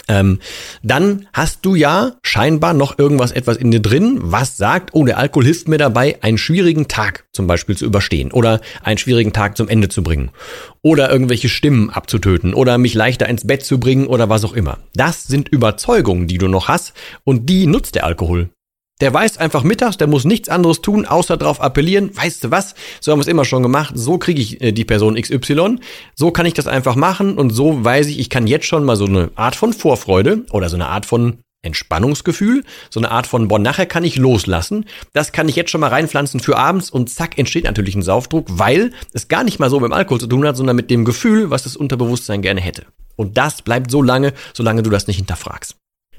Ähm, 0.08 0.40
dann 0.84 1.28
hast 1.34 1.66
du 1.66 1.76
ja 1.76 2.14
scheinbar 2.22 2.74
noch 2.74 3.00
irgendwas 3.00 3.32
etwas 3.32 3.58
in 3.58 3.72
dir 3.72 3.82
drin, 3.82 4.20
was 4.22 4.56
sagt, 4.58 4.92
oh, 4.94 5.04
der 5.04 5.18
Alkohol 5.18 5.46
hilft 5.46 5.68
mir 5.68 5.78
dabei, 5.78 6.22
einen 6.22 6.38
schwierigen 6.38 6.88
Tag 6.88 7.26
zum 7.32 7.48
Beispiel 7.48 7.76
zu 7.76 7.86
überstehen 7.86 8.32
oder 8.32 8.62
einen 8.84 8.98
schwierigen 8.98 9.34
Tag 9.34 9.58
zum 9.58 9.68
Ende 9.68 9.90
zu 9.90 10.04
bringen 10.04 10.30
oder 10.82 11.12
irgendwelche 11.12 11.50
Stimmen 11.50 11.90
abzutöten 11.90 12.54
oder 12.54 12.78
mich 12.78 12.94
leichter 12.94 13.28
ins 13.28 13.48
Bett 13.48 13.66
zu 13.66 13.80
bringen 13.80 14.08
oder 14.08 14.30
was 14.30 14.46
auch 14.46 14.54
immer. 14.54 14.78
Das 14.94 15.24
sind 15.24 15.50
Überzeugungen, 15.50 16.28
die 16.28 16.38
du 16.38 16.48
noch 16.48 16.68
hast 16.68 16.94
und 17.24 17.50
die 17.50 17.66
nutzt 17.66 17.96
der 17.96 18.06
Alkohol. 18.06 18.50
Der 19.02 19.14
weiß 19.14 19.40
einfach 19.40 19.64
mittags, 19.64 19.98
der 19.98 20.08
muss 20.08 20.24
nichts 20.24 20.48
anderes 20.48 20.80
tun, 20.80 21.06
außer 21.06 21.36
darauf 21.36 21.60
appellieren, 21.60 22.16
weißt 22.16 22.46
du 22.46 22.52
was, 22.52 22.76
so 23.02 23.12
haben 23.12 23.20
wir 23.20 23.24
es 23.24 23.28
immer 23.28 23.44
schon 23.44 23.62
gemacht, 23.62 23.94
so 23.98 24.18
kriege 24.18 24.42
ich 24.42 24.62
äh, 24.62 24.72
die 24.72 24.86
Person 24.86 25.16
XY, 25.22 25.80
so 26.16 26.32
kann 26.32 26.46
ich 26.46 26.54
das 26.54 26.66
einfach 26.66 26.96
machen 26.96 27.38
und 27.38 27.50
so 27.50 27.84
weiß 27.84 28.08
ich, 28.08 28.20
ich 28.20 28.30
kann 28.30 28.48
jetzt 28.48 28.68
schon 28.68 28.86
mal 28.86 28.96
so 28.96 29.04
eine 29.04 29.32
Art 29.36 29.58
von 29.58 29.74
Vorfreude 29.74 30.46
oder 30.52 30.70
so 30.70 30.78
eine 30.78 30.88
Art 30.88 31.06
von 31.06 31.40
Entspannungsgefühl, 31.62 32.64
so 32.90 33.02
eine 33.02 33.12
Art 33.12 33.28
von, 33.28 33.50
boah, 33.50 33.60
nachher 33.60 33.86
kann 33.86 34.06
ich 34.06 34.16
loslassen, 34.16 34.86
das 35.12 35.34
kann 35.34 35.50
ich 35.50 35.58
jetzt 35.58 35.72
schon 35.72 35.82
mal 35.82 35.90
reinpflanzen 35.90 36.40
für 36.40 36.58
abends 36.58 36.90
und 36.90 37.10
zack, 37.10 37.38
entsteht 37.38 37.66
natürlich 37.66 37.96
ein 37.96 38.02
Saufdruck, 38.02 38.46
weil 38.50 38.94
es 39.12 39.28
gar 39.28 39.44
nicht 39.44 39.60
mal 39.60 39.70
so 39.70 39.82
mit 39.82 39.90
dem 39.90 39.94
Alkohol 39.94 40.22
zu 40.22 40.28
tun 40.28 40.48
hat, 40.48 40.56
sondern 40.56 40.78
mit 40.78 40.90
dem 40.90 41.04
Gefühl, 41.04 41.50
was 41.50 41.64
das 41.64 41.76
Unterbewusstsein 41.76 42.42
gerne 42.42 42.62
hätte. 42.62 42.86
Und 43.18 43.38
das 43.38 43.62
bleibt 43.62 43.92
so 43.92 44.02
lange, 44.02 44.34
solange 44.54 44.84
du 44.84 44.90
das 44.90 45.08
nicht 45.08 45.18
hinterfragst. 45.18 45.76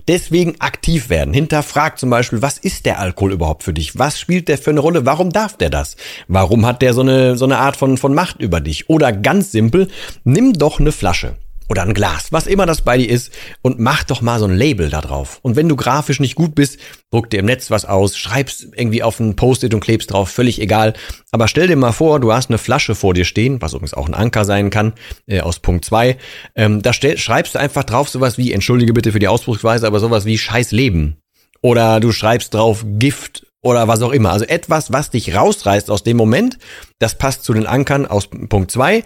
Deswegen 0.09 0.61
aktiv 0.61 1.11
werden. 1.11 1.35
Hinterfragt 1.35 1.99
zum 1.99 2.11
Beispiel, 2.11 2.43
was 2.43 2.59
ist 2.59 2.87
der 2.87 2.99
Alkohol 2.99 3.33
überhaupt 3.33 3.63
für 3.63 3.73
dich? 3.73 3.99
Was 3.99 4.21
spielt 4.21 4.49
der 4.49 4.59
für 4.59 4.71
eine 4.71 4.81
Rolle? 4.81 5.07
Warum 5.07 5.31
darf 5.31 5.57
der 5.57 5.71
das? 5.71 5.97
Warum 6.29 6.67
hat 6.67 6.83
der 6.83 6.95
so 6.95 7.01
eine, 7.01 7.37
so 7.37 7.45
eine 7.45 7.59
Art 7.59 7.77
von, 7.77 7.97
von 7.97 8.15
Macht 8.15 8.41
über 8.41 8.61
dich? 8.61 8.89
Oder 8.89 9.13
ganz 9.13 9.53
simpel, 9.53 9.89
nimm 10.25 10.53
doch 10.53 10.81
eine 10.81 10.93
Flasche 10.93 11.37
oder 11.69 11.83
ein 11.83 11.95
Glas, 11.95 12.33
was 12.33 12.47
immer 12.47 12.67
das 12.67 12.83
bei 12.83 12.99
dir 12.99 13.09
ist, 13.09 13.33
und 13.63 13.79
mach 13.81 14.05
doch 14.05 14.23
mal 14.23 14.39
so 14.39 14.47
ein 14.47 14.57
Label 14.57 14.89
da 14.91 15.01
drauf. 15.01 15.39
Und 15.43 15.57
wenn 15.57 15.69
du 15.69 15.77
grafisch 15.77 16.21
nicht 16.21 16.35
gut 16.35 16.55
bist, 16.55 16.79
druck 17.11 17.31
dir 17.31 17.41
im 17.41 17.47
Netz 17.47 17.71
was 17.71 17.85
aus, 17.85 18.17
schreibst 18.17 18.69
irgendwie 18.75 19.03
auf 19.03 19.19
ein 19.21 19.37
Post-it 19.37 19.75
und 19.75 19.81
klebst 19.81 20.13
drauf, 20.13 20.31
völlig 20.31 20.61
egal. 20.61 20.95
Aber 21.33 21.49
stell 21.49 21.67
dir 21.67 21.77
mal 21.77 21.93
vor, 21.93 22.21
du 22.21 22.33
hast 22.33 22.51
eine 22.51 22.59
Flasche 22.59 22.95
vor 22.95 23.15
dir 23.15 23.25
stehen, 23.25 23.61
was 23.61 23.73
übrigens 23.73 23.95
auch 23.95 24.09
ein 24.09 24.15
Anker 24.15 24.45
sein 24.45 24.71
kann, 24.71 24.93
äh, 25.27 25.41
aus 25.41 25.59
Punkt 25.59 25.85
zwei. 25.85 26.17
Ähm, 26.55 26.83
da 26.83 26.93
stell, 26.93 27.19
schreibst 27.19 27.55
du 27.55 27.59
einfach 27.59 27.85
drauf 27.85 28.09
sowas 28.09 28.39
wie, 28.39 28.53
entschuldige 28.53 28.93
bitte 28.93 29.13
für 29.13 29.19
die 29.19 29.29
Ausdrucksweise, 29.29 29.87
aber 29.87 30.01
sowas 30.01 30.25
wie 30.25 30.39
Scheiß 30.39 30.73
Leben. 30.73 31.17
Oder 31.63 32.01
du 32.01 32.13
schreibst 32.13 32.55
drauf 32.55 32.85
Gift 32.87 33.47
oder 33.61 33.89
was 33.89 34.03
auch 34.03 34.13
immer. 34.13 34.31
Also 34.31 34.45
etwas, 34.45 34.93
was 34.93 35.11
dich 35.11 35.35
rausreißt 35.35 35.91
aus 35.91 36.05
dem 36.05 36.17
Moment. 36.17 36.59
Das 37.01 37.19
passt 37.19 37.43
zu 37.43 37.53
den 37.53 37.67
Ankern 37.67 38.07
aus 38.07 38.29
Punkt 38.29 38.71
zwei 38.71 39.03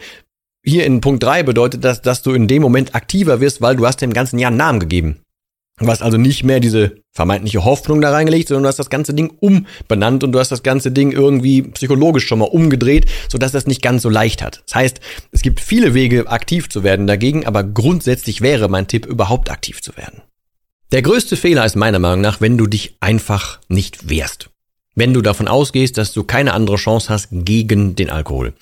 hier 0.64 0.84
in 0.84 1.00
Punkt 1.00 1.22
3 1.22 1.42
bedeutet 1.42 1.84
das, 1.84 2.02
dass 2.02 2.22
du 2.22 2.32
in 2.32 2.48
dem 2.48 2.62
Moment 2.62 2.94
aktiver 2.94 3.40
wirst, 3.40 3.60
weil 3.62 3.76
du 3.76 3.86
hast 3.86 4.00
dem 4.02 4.12
ganzen 4.12 4.38
Jahr 4.38 4.48
einen 4.48 4.58
Namen 4.58 4.80
gegeben. 4.80 5.20
Du 5.78 5.86
hast 5.86 6.02
also 6.02 6.18
nicht 6.18 6.44
mehr 6.44 6.60
diese 6.60 6.96
vermeintliche 7.10 7.64
Hoffnung 7.64 8.02
da 8.02 8.10
reingelegt, 8.10 8.48
sondern 8.48 8.64
du 8.64 8.68
hast 8.68 8.78
das 8.78 8.90
ganze 8.90 9.14
Ding 9.14 9.32
umbenannt 9.40 10.22
und 10.22 10.32
du 10.32 10.38
hast 10.38 10.52
das 10.52 10.62
ganze 10.62 10.92
Ding 10.92 11.10
irgendwie 11.10 11.62
psychologisch 11.62 12.26
schon 12.26 12.40
mal 12.40 12.44
umgedreht, 12.44 13.06
sodass 13.30 13.52
das 13.52 13.66
nicht 13.66 13.80
ganz 13.80 14.02
so 14.02 14.10
leicht 14.10 14.42
hat. 14.42 14.62
Das 14.66 14.74
heißt, 14.74 15.00
es 15.32 15.40
gibt 15.40 15.60
viele 15.60 15.94
Wege, 15.94 16.28
aktiv 16.28 16.68
zu 16.68 16.84
werden 16.84 17.06
dagegen, 17.06 17.46
aber 17.46 17.64
grundsätzlich 17.64 18.42
wäre 18.42 18.68
mein 18.68 18.88
Tipp, 18.88 19.06
überhaupt 19.06 19.50
aktiv 19.50 19.80
zu 19.80 19.96
werden. 19.96 20.20
Der 20.92 21.00
größte 21.00 21.36
Fehler 21.36 21.64
ist 21.64 21.76
meiner 21.76 21.98
Meinung 21.98 22.20
nach, 22.20 22.42
wenn 22.42 22.58
du 22.58 22.66
dich 22.66 22.96
einfach 23.00 23.60
nicht 23.68 24.10
wehrst 24.10 24.50
wenn 25.00 25.14
du 25.14 25.22
davon 25.22 25.48
ausgehst, 25.48 25.96
dass 25.96 26.12
du 26.12 26.24
keine 26.24 26.52
andere 26.52 26.76
Chance 26.76 27.08
hast 27.08 27.28
gegen 27.30 27.96
den 27.96 28.10
Alkohol. 28.10 28.52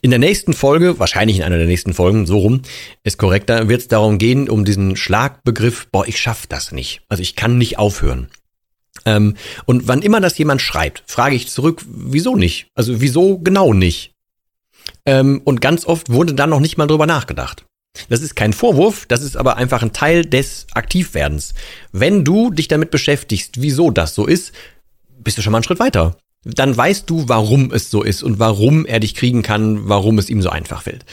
In 0.00 0.10
der 0.10 0.18
nächsten 0.18 0.52
Folge, 0.52 0.98
wahrscheinlich 0.98 1.36
in 1.36 1.44
einer 1.44 1.56
der 1.56 1.68
nächsten 1.68 1.94
Folgen, 1.94 2.26
so 2.26 2.38
rum, 2.38 2.62
ist 3.04 3.16
korrekter, 3.16 3.68
wird 3.68 3.82
es 3.82 3.86
darum 3.86 4.18
gehen, 4.18 4.50
um 4.50 4.64
diesen 4.64 4.96
Schlagbegriff, 4.96 5.86
boah, 5.92 6.04
ich 6.04 6.18
schaff 6.18 6.48
das 6.48 6.72
nicht. 6.72 7.02
Also 7.08 7.22
ich 7.22 7.36
kann 7.36 7.58
nicht 7.58 7.78
aufhören. 7.78 8.26
Ähm, 9.06 9.36
und 9.66 9.86
wann 9.86 10.02
immer 10.02 10.20
das 10.20 10.36
jemand 10.36 10.60
schreibt, 10.60 11.04
frage 11.06 11.36
ich 11.36 11.48
zurück, 11.48 11.84
wieso 11.86 12.34
nicht? 12.34 12.66
Also 12.74 13.00
wieso 13.00 13.38
genau 13.38 13.72
nicht? 13.72 14.14
Ähm, 15.06 15.42
und 15.44 15.60
ganz 15.60 15.86
oft 15.86 16.10
wurde 16.10 16.34
dann 16.34 16.50
noch 16.50 16.60
nicht 16.60 16.76
mal 16.76 16.88
drüber 16.88 17.06
nachgedacht. 17.06 17.66
Das 18.08 18.20
ist 18.20 18.34
kein 18.34 18.52
Vorwurf, 18.52 19.06
das 19.06 19.22
ist 19.22 19.36
aber 19.36 19.56
einfach 19.58 19.80
ein 19.80 19.92
Teil 19.92 20.24
des 20.24 20.66
Aktivwerdens. 20.72 21.54
Wenn 21.92 22.24
du 22.24 22.50
dich 22.50 22.66
damit 22.66 22.90
beschäftigst, 22.90 23.62
wieso 23.62 23.92
das 23.92 24.16
so 24.16 24.26
ist, 24.26 24.52
bist 25.24 25.38
du 25.38 25.42
schon 25.42 25.52
mal 25.52 25.58
einen 25.58 25.64
Schritt 25.64 25.80
weiter. 25.80 26.16
Dann 26.44 26.76
weißt 26.76 27.08
du, 27.08 27.26
warum 27.26 27.72
es 27.72 27.90
so 27.90 28.02
ist 28.02 28.22
und 28.22 28.38
warum 28.38 28.84
er 28.84 29.00
dich 29.00 29.14
kriegen 29.14 29.42
kann, 29.42 29.88
warum 29.88 30.18
es 30.18 30.28
ihm 30.28 30.42
so 30.42 30.50
einfach 30.50 30.82
fällt. 30.82 31.06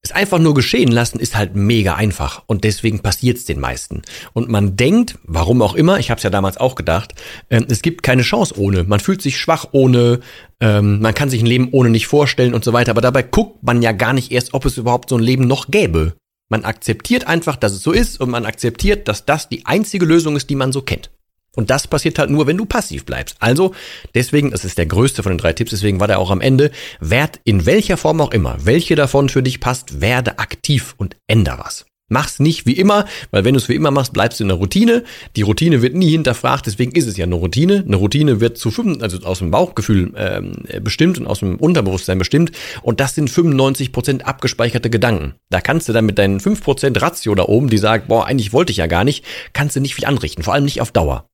Es 0.00 0.12
einfach 0.12 0.38
nur 0.38 0.54
geschehen 0.54 0.90
lassen 0.90 1.20
ist 1.20 1.36
halt 1.36 1.54
mega 1.54 1.94
einfach 1.94 2.42
und 2.46 2.64
deswegen 2.64 3.00
passiert 3.00 3.36
es 3.36 3.44
den 3.44 3.60
meisten. 3.60 4.00
Und 4.32 4.48
man 4.48 4.76
denkt, 4.76 5.18
warum 5.24 5.60
auch 5.60 5.74
immer, 5.74 5.98
ich 5.98 6.10
habe 6.10 6.16
es 6.16 6.24
ja 6.24 6.30
damals 6.30 6.56
auch 6.56 6.74
gedacht, 6.74 7.14
äh, 7.50 7.60
es 7.68 7.82
gibt 7.82 8.02
keine 8.02 8.22
Chance 8.22 8.58
ohne. 8.58 8.84
Man 8.84 9.00
fühlt 9.00 9.20
sich 9.20 9.36
schwach 9.36 9.66
ohne, 9.72 10.20
ähm, 10.60 11.00
man 11.00 11.14
kann 11.14 11.28
sich 11.28 11.42
ein 11.42 11.46
Leben 11.46 11.68
ohne 11.72 11.90
nicht 11.90 12.06
vorstellen 12.06 12.54
und 12.54 12.64
so 12.64 12.72
weiter. 12.72 12.92
Aber 12.92 13.02
dabei 13.02 13.22
guckt 13.22 13.62
man 13.62 13.82
ja 13.82 13.92
gar 13.92 14.14
nicht 14.14 14.32
erst, 14.32 14.54
ob 14.54 14.64
es 14.64 14.78
überhaupt 14.78 15.10
so 15.10 15.16
ein 15.16 15.22
Leben 15.22 15.46
noch 15.46 15.70
gäbe. 15.70 16.14
Man 16.48 16.64
akzeptiert 16.64 17.26
einfach, 17.26 17.56
dass 17.56 17.72
es 17.72 17.82
so 17.82 17.92
ist 17.92 18.20
und 18.22 18.30
man 18.30 18.46
akzeptiert, 18.46 19.06
dass 19.06 19.26
das 19.26 19.50
die 19.50 19.66
einzige 19.66 20.06
Lösung 20.06 20.34
ist, 20.34 20.48
die 20.48 20.54
man 20.54 20.72
so 20.72 20.80
kennt. 20.80 21.10
Und 21.56 21.70
das 21.70 21.86
passiert 21.86 22.18
halt 22.18 22.30
nur, 22.30 22.46
wenn 22.46 22.56
du 22.56 22.66
passiv 22.66 23.04
bleibst. 23.04 23.36
Also, 23.40 23.74
deswegen, 24.14 24.50
das 24.50 24.64
ist 24.64 24.78
der 24.78 24.86
größte 24.86 25.22
von 25.22 25.32
den 25.32 25.38
drei 25.38 25.52
Tipps, 25.52 25.70
deswegen 25.70 26.00
war 26.00 26.06
der 26.06 26.18
auch 26.18 26.30
am 26.30 26.40
Ende, 26.40 26.70
werd 27.00 27.40
in 27.44 27.66
welcher 27.66 27.96
Form 27.96 28.20
auch 28.20 28.30
immer, 28.30 28.56
welche 28.60 28.94
davon 28.94 29.28
für 29.28 29.42
dich 29.42 29.60
passt, 29.60 30.00
werde 30.00 30.38
aktiv 30.38 30.94
und 30.98 31.16
änder 31.26 31.58
was. 31.58 31.86
Mach's 32.10 32.40
nicht 32.40 32.64
wie 32.64 32.72
immer, 32.72 33.04
weil 33.30 33.44
wenn 33.44 33.52
du 33.52 33.58
es 33.58 33.68
wie 33.68 33.74
immer 33.74 33.90
machst, 33.90 34.14
bleibst 34.14 34.40
du 34.40 34.44
in 34.44 34.48
der 34.48 34.56
Routine. 34.56 35.04
Die 35.36 35.42
Routine 35.42 35.82
wird 35.82 35.94
nie 35.94 36.10
hinterfragt, 36.10 36.64
deswegen 36.64 36.92
ist 36.92 37.06
es 37.06 37.18
ja 37.18 37.26
eine 37.26 37.34
Routine. 37.34 37.84
Eine 37.86 37.96
Routine 37.96 38.40
wird 38.40 38.56
zu 38.56 38.70
fünf, 38.70 39.02
also 39.02 39.18
aus 39.26 39.40
dem 39.40 39.50
Bauchgefühl 39.50 40.14
ähm, 40.16 40.64
bestimmt 40.82 41.18
und 41.18 41.26
aus 41.26 41.40
dem 41.40 41.56
Unterbewusstsein 41.56 42.18
bestimmt. 42.18 42.52
Und 42.82 43.00
das 43.00 43.14
sind 43.14 43.28
95 43.28 43.92
Prozent 43.92 44.26
abgespeicherte 44.26 44.88
Gedanken. 44.88 45.34
Da 45.50 45.60
kannst 45.60 45.86
du 45.88 45.92
dann 45.92 46.06
mit 46.06 46.18
deinen 46.18 46.40
5% 46.40 46.98
Ratio 46.98 47.34
da 47.34 47.42
oben, 47.42 47.68
die 47.68 47.78
sagt, 47.78 48.08
boah, 48.08 48.26
eigentlich 48.26 48.54
wollte 48.54 48.70
ich 48.70 48.78
ja 48.78 48.86
gar 48.86 49.04
nicht, 49.04 49.24
kannst 49.52 49.76
du 49.76 49.80
nicht 49.80 49.94
viel 49.94 50.06
anrichten, 50.06 50.42
vor 50.42 50.54
allem 50.54 50.64
nicht 50.64 50.80
auf 50.80 50.92
Dauer. 50.92 51.28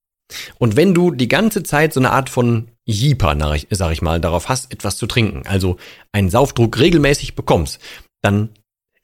Und 0.58 0.76
wenn 0.76 0.94
du 0.94 1.10
die 1.10 1.28
ganze 1.28 1.62
Zeit 1.62 1.92
so 1.92 2.00
eine 2.00 2.12
Art 2.12 2.28
von 2.28 2.68
Jeeper, 2.86 3.34
sag 3.70 3.92
ich 3.92 4.02
mal, 4.02 4.20
darauf 4.20 4.48
hast, 4.48 4.72
etwas 4.72 4.96
zu 4.96 5.06
trinken, 5.06 5.46
also 5.46 5.76
einen 6.12 6.30
Saufdruck 6.30 6.78
regelmäßig 6.78 7.34
bekommst, 7.34 7.80
dann 8.22 8.50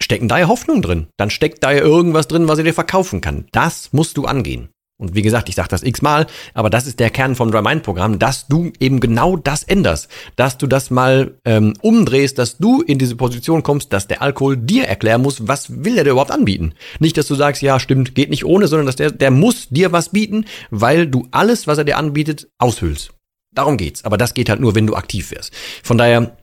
stecken 0.02 0.28
da 0.28 0.38
ja 0.38 0.48
Hoffnung 0.48 0.82
drin. 0.82 1.08
Dann 1.16 1.30
steckt 1.30 1.62
da 1.62 1.72
ja 1.72 1.80
irgendwas 1.80 2.28
drin, 2.28 2.48
was 2.48 2.58
er 2.58 2.64
dir 2.64 2.74
verkaufen 2.74 3.20
kann. 3.20 3.46
Das 3.52 3.92
musst 3.92 4.16
du 4.16 4.24
angehen. 4.24 4.68
Und 5.00 5.14
wie 5.14 5.22
gesagt, 5.22 5.48
ich 5.48 5.54
sage 5.54 5.68
das 5.68 5.82
x-mal, 5.82 6.26
aber 6.52 6.68
das 6.68 6.86
ist 6.86 7.00
der 7.00 7.10
Kern 7.10 7.34
vom 7.34 7.50
Dry 7.50 7.62
Mind 7.62 7.82
Programm, 7.82 8.18
dass 8.18 8.46
du 8.46 8.70
eben 8.78 9.00
genau 9.00 9.36
das 9.36 9.62
änderst, 9.62 10.08
dass 10.36 10.58
du 10.58 10.66
das 10.66 10.90
mal 10.90 11.34
ähm, 11.44 11.74
umdrehst, 11.80 12.38
dass 12.38 12.58
du 12.58 12.82
in 12.82 12.98
diese 12.98 13.16
Position 13.16 13.62
kommst, 13.62 13.92
dass 13.92 14.06
der 14.06 14.20
Alkohol 14.20 14.58
dir 14.58 14.86
erklären 14.86 15.22
muss, 15.22 15.48
was 15.48 15.84
will 15.84 15.96
er 15.96 16.04
dir 16.04 16.10
überhaupt 16.10 16.30
anbieten. 16.30 16.74
Nicht, 16.98 17.16
dass 17.16 17.26
du 17.26 17.34
sagst, 17.34 17.62
ja, 17.62 17.80
stimmt, 17.80 18.14
geht 18.14 18.28
nicht 18.28 18.44
ohne, 18.44 18.68
sondern 18.68 18.86
dass 18.86 18.96
der, 18.96 19.10
der 19.10 19.30
muss 19.30 19.68
dir 19.70 19.90
was 19.90 20.10
bieten, 20.10 20.44
weil 20.70 21.06
du 21.06 21.26
alles, 21.30 21.66
was 21.66 21.78
er 21.78 21.84
dir 21.84 21.96
anbietet, 21.96 22.48
aushüllst. 22.58 23.12
Darum 23.52 23.76
geht's. 23.76 24.04
Aber 24.04 24.16
das 24.16 24.34
geht 24.34 24.48
halt 24.48 24.60
nur, 24.60 24.74
wenn 24.74 24.86
du 24.86 24.94
aktiv 24.94 25.30
wirst. 25.30 25.52
Von 25.82 25.98
daher, 25.98 26.36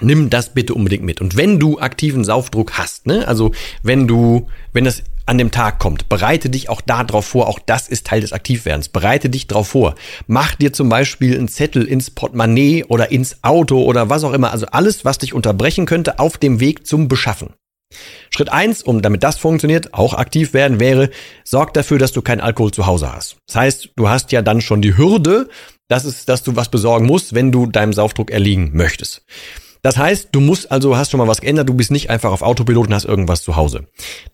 nimm 0.00 0.30
das 0.30 0.54
bitte 0.54 0.74
unbedingt 0.74 1.04
mit. 1.04 1.20
Und 1.20 1.36
wenn 1.36 1.58
du 1.58 1.78
aktiven 1.78 2.24
Saufdruck 2.24 2.78
hast, 2.78 3.06
ne, 3.06 3.26
also 3.28 3.52
wenn 3.82 4.08
du, 4.08 4.48
wenn 4.72 4.84
das 4.84 5.02
an 5.26 5.38
dem 5.38 5.50
Tag 5.50 5.78
kommt, 5.78 6.08
bereite 6.08 6.50
dich 6.50 6.68
auch 6.68 6.80
darauf 6.80 7.26
vor, 7.26 7.48
auch 7.48 7.58
das 7.58 7.88
ist 7.88 8.06
Teil 8.06 8.20
des 8.20 8.32
Aktivwerdens, 8.32 8.88
bereite 8.88 9.30
dich 9.30 9.46
darauf 9.46 9.68
vor. 9.68 9.94
Mach 10.26 10.54
dir 10.54 10.72
zum 10.72 10.88
Beispiel 10.88 11.36
einen 11.36 11.48
Zettel 11.48 11.84
ins 11.84 12.10
Portemonnaie 12.10 12.84
oder 12.84 13.12
ins 13.12 13.42
Auto 13.42 13.82
oder 13.82 14.10
was 14.10 14.24
auch 14.24 14.32
immer, 14.32 14.50
also 14.50 14.66
alles, 14.66 15.04
was 15.04 15.18
dich 15.18 15.34
unterbrechen 15.34 15.86
könnte 15.86 16.18
auf 16.18 16.38
dem 16.38 16.58
Weg 16.58 16.86
zum 16.86 17.08
Beschaffen. 17.08 17.50
Schritt 18.30 18.50
eins, 18.50 18.82
um 18.82 19.02
damit 19.02 19.22
das 19.22 19.38
funktioniert, 19.38 19.92
auch 19.92 20.14
aktiv 20.14 20.54
werden, 20.54 20.80
wäre, 20.80 21.10
sorg 21.44 21.74
dafür, 21.74 21.98
dass 21.98 22.12
du 22.12 22.22
keinen 22.22 22.40
Alkohol 22.40 22.70
zu 22.70 22.86
Hause 22.86 23.12
hast. 23.12 23.36
Das 23.46 23.56
heißt, 23.56 23.90
du 23.96 24.08
hast 24.08 24.32
ja 24.32 24.40
dann 24.40 24.62
schon 24.62 24.80
die 24.80 24.96
Hürde, 24.96 25.50
dass, 25.88 26.04
es, 26.04 26.24
dass 26.24 26.42
du 26.42 26.56
was 26.56 26.70
besorgen 26.70 27.06
musst, 27.06 27.34
wenn 27.34 27.52
du 27.52 27.66
deinem 27.66 27.92
Saufdruck 27.92 28.30
erliegen 28.30 28.70
möchtest. 28.72 29.24
Das 29.82 29.98
heißt, 29.98 30.28
du 30.30 30.40
musst 30.40 30.70
also, 30.70 30.96
hast 30.96 31.10
schon 31.10 31.18
mal 31.18 31.26
was 31.26 31.40
geändert, 31.40 31.68
du 31.68 31.74
bist 31.74 31.90
nicht 31.90 32.08
einfach 32.08 32.30
auf 32.30 32.42
Autopilot 32.42 32.86
und 32.86 32.94
hast 32.94 33.04
irgendwas 33.04 33.42
zu 33.42 33.56
Hause. 33.56 33.88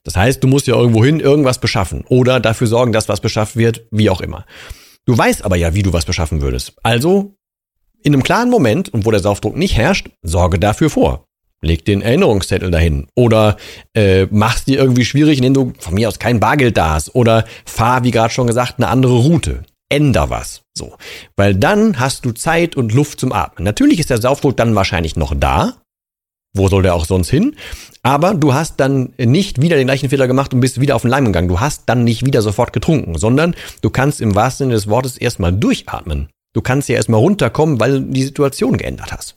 Das 0.05 0.15
heißt, 0.15 0.45
du 0.45 0.47
musst 0.47 0.67
ja 0.67 0.77
irgendwo 0.77 1.03
hin 1.03 1.21
irgendwas 1.21 1.59
beschaffen 1.59 2.05
oder 2.09 2.39
dafür 2.39 2.67
sorgen, 2.67 2.93
dass 2.93 3.09
was 3.09 3.21
beschafft 3.21 3.57
wird, 3.57 3.87
wie 3.91 4.11
auch 4.11 4.21
immer. 4.21 4.45
Du 5.07 5.17
weißt 5.17 5.47
aber 5.47 5.57
ja, 5.57 5.75
wie 5.75 5.83
du 5.83 5.95
was 5.95 6.05
beschaffen 6.05 6.43
würdest. 6.43 6.75
Also, 6.83 7.35
in 8.03 8.13
einem 8.13 8.23
klaren 8.23 8.51
Moment 8.51 8.91
und 8.91 9.07
wo 9.07 9.11
der 9.11 9.21
Saufdruck 9.21 9.57
nicht 9.57 9.75
herrscht, 9.75 10.11
sorge 10.23 10.59
dafür 10.59 10.91
vor. 10.91 11.25
Leg 11.63 11.85
den 11.85 12.03
Erinnerungszettel 12.03 12.71
dahin. 12.71 13.09
Oder 13.17 13.57
äh, 13.95 14.27
mach's 14.31 14.67
dir 14.67 14.79
irgendwie 14.79 15.07
schwierig, 15.07 15.39
indem 15.39 15.55
du 15.55 15.73
von 15.81 15.95
mir 15.95 16.09
aus 16.09 16.19
kein 16.19 16.41
Bargeld 16.41 16.77
da 16.77 16.91
hast. 16.91 17.15
Oder 17.15 17.47
fahr, 17.65 18.05
wie 18.05 18.11
gerade 18.13 18.33
schon 18.33 18.47
gesagt, 18.47 18.75
eine 18.77 18.89
andere 18.89 19.17
Route 19.17 19.65
änder 19.89 20.31
was. 20.31 20.63
So. 20.77 20.97
Weil 21.37 21.55
dann 21.55 21.99
hast 21.99 22.25
du 22.25 22.33
Zeit 22.33 22.77
und 22.77 22.93
Luft 22.93 23.21
zum 23.21 23.33
Atmen. 23.33 23.65
Natürlich 23.65 24.01
ist 24.01 24.11
der 24.11 24.21
Saufdruck 24.21 24.57
dann 24.57 24.75
wahrscheinlich 24.75 25.17
noch 25.17 25.35
da. 25.37 25.75
Wo 26.55 26.69
soll 26.69 26.83
der 26.83 26.95
auch 26.95 27.05
sonst 27.05 27.31
hin? 27.31 27.57
Aber 28.03 28.35
du 28.35 28.55
hast 28.55 28.81
dann 28.81 29.13
nicht 29.19 29.61
wieder 29.61 29.77
den 29.77 29.87
gleichen 29.87 30.09
Fehler 30.09 30.27
gemacht 30.27 30.55
und 30.55 30.61
bist 30.61 30.81
wieder 30.81 30.97
auf 30.97 31.03
den 31.03 31.11
Leim 31.11 31.27
gegangen. 31.27 31.49
Du 31.49 31.61
hast 31.61 31.85
dann 31.87 32.05
nicht 32.05 32.25
wieder 32.25 32.43
sofort 32.43 32.73
getrunken, 32.73 33.19
sondern 33.19 33.55
du 33.83 33.91
kannst 33.91 34.21
im 34.21 34.35
wahrsten 34.35 34.67
Sinne 34.67 34.75
des 34.75 34.89
Wortes 34.89 35.19
erstmal 35.19 35.53
durchatmen. 35.53 36.29
Du 36.55 36.63
kannst 36.63 36.89
ja 36.89 36.97
erstmal 36.97 37.21
runterkommen, 37.21 37.79
weil 37.81 38.01
du 38.01 38.01
die 38.13 38.25
Situation 38.25 38.79
geändert 38.79 39.13
hast. 39.13 39.37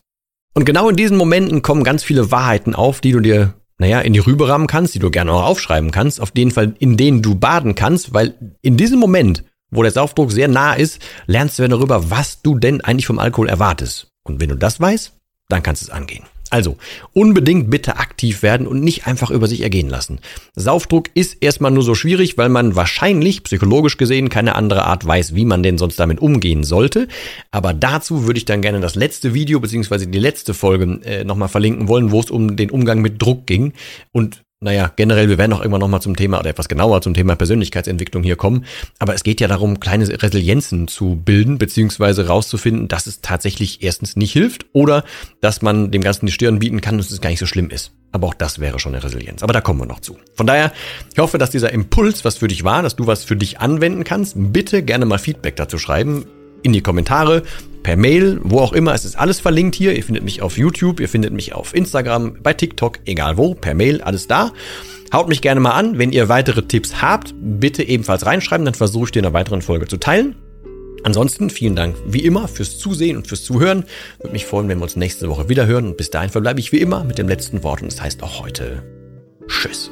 Und 0.54 0.64
genau 0.64 0.88
in 0.88 0.96
diesen 0.96 1.16
Momenten 1.16 1.62
kommen 1.62 1.84
ganz 1.84 2.02
viele 2.02 2.30
Wahrheiten 2.30 2.74
auf, 2.74 3.00
die 3.00 3.12
du 3.12 3.20
dir, 3.20 3.54
naja, 3.78 4.00
in 4.00 4.12
die 4.12 4.18
Rübe 4.18 4.48
rammen 4.48 4.66
kannst, 4.66 4.94
die 4.94 4.98
du 4.98 5.10
gerne 5.10 5.32
auch 5.32 5.44
aufschreiben 5.44 5.90
kannst, 5.90 6.20
auf 6.20 6.32
jeden 6.34 6.50
Fall, 6.50 6.74
in 6.78 6.96
denen 6.96 7.22
du 7.22 7.34
baden 7.34 7.74
kannst, 7.74 8.14
weil 8.14 8.34
in 8.62 8.76
diesem 8.76 8.98
Moment 8.98 9.44
wo 9.72 9.82
der 9.82 9.90
Saufdruck 9.90 10.30
sehr 10.30 10.46
nah 10.46 10.74
ist, 10.74 11.00
lernst 11.26 11.58
du 11.58 11.66
darüber, 11.66 12.10
was 12.10 12.42
du 12.42 12.56
denn 12.56 12.80
eigentlich 12.80 13.06
vom 13.06 13.18
Alkohol 13.18 13.48
erwartest. 13.48 14.06
Und 14.22 14.40
wenn 14.40 14.50
du 14.50 14.56
das 14.56 14.78
weißt, 14.78 15.12
dann 15.48 15.62
kannst 15.64 15.82
du 15.82 15.86
es 15.86 15.90
angehen. 15.90 16.24
Also, 16.52 16.76
unbedingt 17.14 17.70
bitte 17.70 17.96
aktiv 17.96 18.42
werden 18.42 18.66
und 18.66 18.84
nicht 18.84 19.06
einfach 19.06 19.30
über 19.30 19.46
sich 19.48 19.62
ergehen 19.62 19.88
lassen. 19.88 20.20
Saufdruck 20.54 21.08
ist 21.14 21.38
erstmal 21.40 21.70
nur 21.70 21.82
so 21.82 21.94
schwierig, 21.94 22.36
weil 22.36 22.50
man 22.50 22.76
wahrscheinlich, 22.76 23.42
psychologisch 23.42 23.96
gesehen, 23.96 24.28
keine 24.28 24.54
andere 24.54 24.84
Art 24.84 25.06
weiß, 25.06 25.34
wie 25.34 25.46
man 25.46 25.62
denn 25.62 25.78
sonst 25.78 25.98
damit 25.98 26.20
umgehen 26.20 26.62
sollte. 26.62 27.08
Aber 27.52 27.72
dazu 27.72 28.26
würde 28.26 28.36
ich 28.36 28.44
dann 28.44 28.60
gerne 28.60 28.80
das 28.80 28.96
letzte 28.96 29.32
Video 29.32 29.60
beziehungsweise 29.60 30.06
die 30.06 30.18
letzte 30.18 30.52
Folge 30.52 31.00
äh, 31.06 31.24
nochmal 31.24 31.48
verlinken 31.48 31.88
wollen, 31.88 32.10
wo 32.10 32.20
es 32.20 32.30
um 32.30 32.54
den 32.54 32.70
Umgang 32.70 33.00
mit 33.00 33.22
Druck 33.22 33.46
ging. 33.46 33.72
Und 34.12 34.42
naja, 34.62 34.92
generell, 34.94 35.28
wir 35.28 35.38
werden 35.38 35.52
auch 35.52 35.58
irgendwann 35.58 35.80
nochmal 35.80 36.00
zum 36.00 36.14
Thema 36.14 36.38
oder 36.38 36.50
etwas 36.50 36.68
genauer 36.68 37.02
zum 37.02 37.14
Thema 37.14 37.34
Persönlichkeitsentwicklung 37.34 38.22
hier 38.22 38.36
kommen. 38.36 38.64
Aber 39.00 39.14
es 39.14 39.24
geht 39.24 39.40
ja 39.40 39.48
darum, 39.48 39.80
kleine 39.80 40.08
Resilienzen 40.22 40.86
zu 40.86 41.16
bilden, 41.16 41.58
beziehungsweise 41.58 42.28
rauszufinden, 42.28 42.88
dass 42.88 43.06
es 43.06 43.20
tatsächlich 43.20 43.82
erstens 43.82 44.16
nicht 44.16 44.32
hilft 44.32 44.66
oder 44.72 45.04
dass 45.40 45.62
man 45.62 45.90
dem 45.90 46.02
Ganzen 46.02 46.26
die 46.26 46.32
Stirn 46.32 46.60
bieten 46.60 46.80
kann 46.80 46.94
und 46.94 47.00
es 47.00 47.20
gar 47.20 47.30
nicht 47.30 47.40
so 47.40 47.46
schlimm 47.46 47.70
ist. 47.70 47.90
Aber 48.12 48.28
auch 48.28 48.34
das 48.34 48.60
wäre 48.60 48.78
schon 48.78 48.94
eine 48.94 49.02
Resilienz. 49.02 49.42
Aber 49.42 49.52
da 49.52 49.60
kommen 49.60 49.80
wir 49.80 49.86
noch 49.86 50.00
zu. 50.00 50.16
Von 50.34 50.46
daher, 50.46 50.72
ich 51.12 51.18
hoffe, 51.18 51.38
dass 51.38 51.50
dieser 51.50 51.72
Impuls 51.72 52.24
was 52.24 52.36
für 52.36 52.48
dich 52.48 52.62
war, 52.62 52.82
dass 52.82 52.94
du 52.94 53.06
was 53.06 53.24
für 53.24 53.36
dich 53.36 53.58
anwenden 53.58 54.04
kannst. 54.04 54.34
Bitte 54.36 54.82
gerne 54.82 55.06
mal 55.06 55.18
Feedback 55.18 55.56
dazu 55.56 55.78
schreiben 55.78 56.26
in 56.62 56.72
die 56.72 56.80
Kommentare 56.80 57.42
per 57.82 57.96
Mail, 57.96 58.40
wo 58.42 58.60
auch 58.60 58.72
immer. 58.72 58.94
Es 58.94 59.04
ist 59.04 59.18
alles 59.18 59.40
verlinkt 59.40 59.74
hier. 59.74 59.94
Ihr 59.94 60.04
findet 60.04 60.24
mich 60.24 60.42
auf 60.42 60.56
YouTube, 60.56 61.00
ihr 61.00 61.08
findet 61.08 61.32
mich 61.32 61.54
auf 61.54 61.74
Instagram, 61.74 62.36
bei 62.42 62.52
TikTok, 62.52 63.00
egal 63.04 63.36
wo, 63.36 63.54
per 63.54 63.74
Mail, 63.74 64.00
alles 64.02 64.28
da. 64.28 64.52
Haut 65.12 65.28
mich 65.28 65.42
gerne 65.42 65.60
mal 65.60 65.72
an. 65.72 65.98
Wenn 65.98 66.12
ihr 66.12 66.28
weitere 66.28 66.62
Tipps 66.62 67.02
habt, 67.02 67.34
bitte 67.36 67.82
ebenfalls 67.82 68.24
reinschreiben, 68.24 68.64
dann 68.64 68.74
versuche 68.74 69.06
ich 69.06 69.10
dir 69.10 69.18
in 69.18 69.26
einer 69.26 69.34
weiteren 69.34 69.62
Folge 69.62 69.86
zu 69.86 69.98
teilen. 69.98 70.36
Ansonsten 71.04 71.50
vielen 71.50 71.76
Dank 71.76 71.96
wie 72.06 72.24
immer 72.24 72.46
fürs 72.48 72.78
Zusehen 72.78 73.16
und 73.16 73.26
fürs 73.26 73.44
Zuhören. 73.44 73.84
Würde 74.20 74.32
mich 74.32 74.46
freuen, 74.46 74.68
wenn 74.68 74.78
wir 74.78 74.84
uns 74.84 74.96
nächste 74.96 75.28
Woche 75.28 75.48
wieder 75.48 75.66
hören. 75.66 75.86
Und 75.86 75.96
bis 75.96 76.10
dahin 76.10 76.30
verbleibe 76.30 76.60
ich 76.60 76.72
wie 76.72 76.78
immer 76.78 77.04
mit 77.04 77.18
dem 77.18 77.28
letzten 77.28 77.62
Wort 77.62 77.82
und 77.82 77.92
das 77.92 78.00
heißt 78.00 78.22
auch 78.22 78.42
heute 78.42 78.82
Tschüss. 79.48 79.90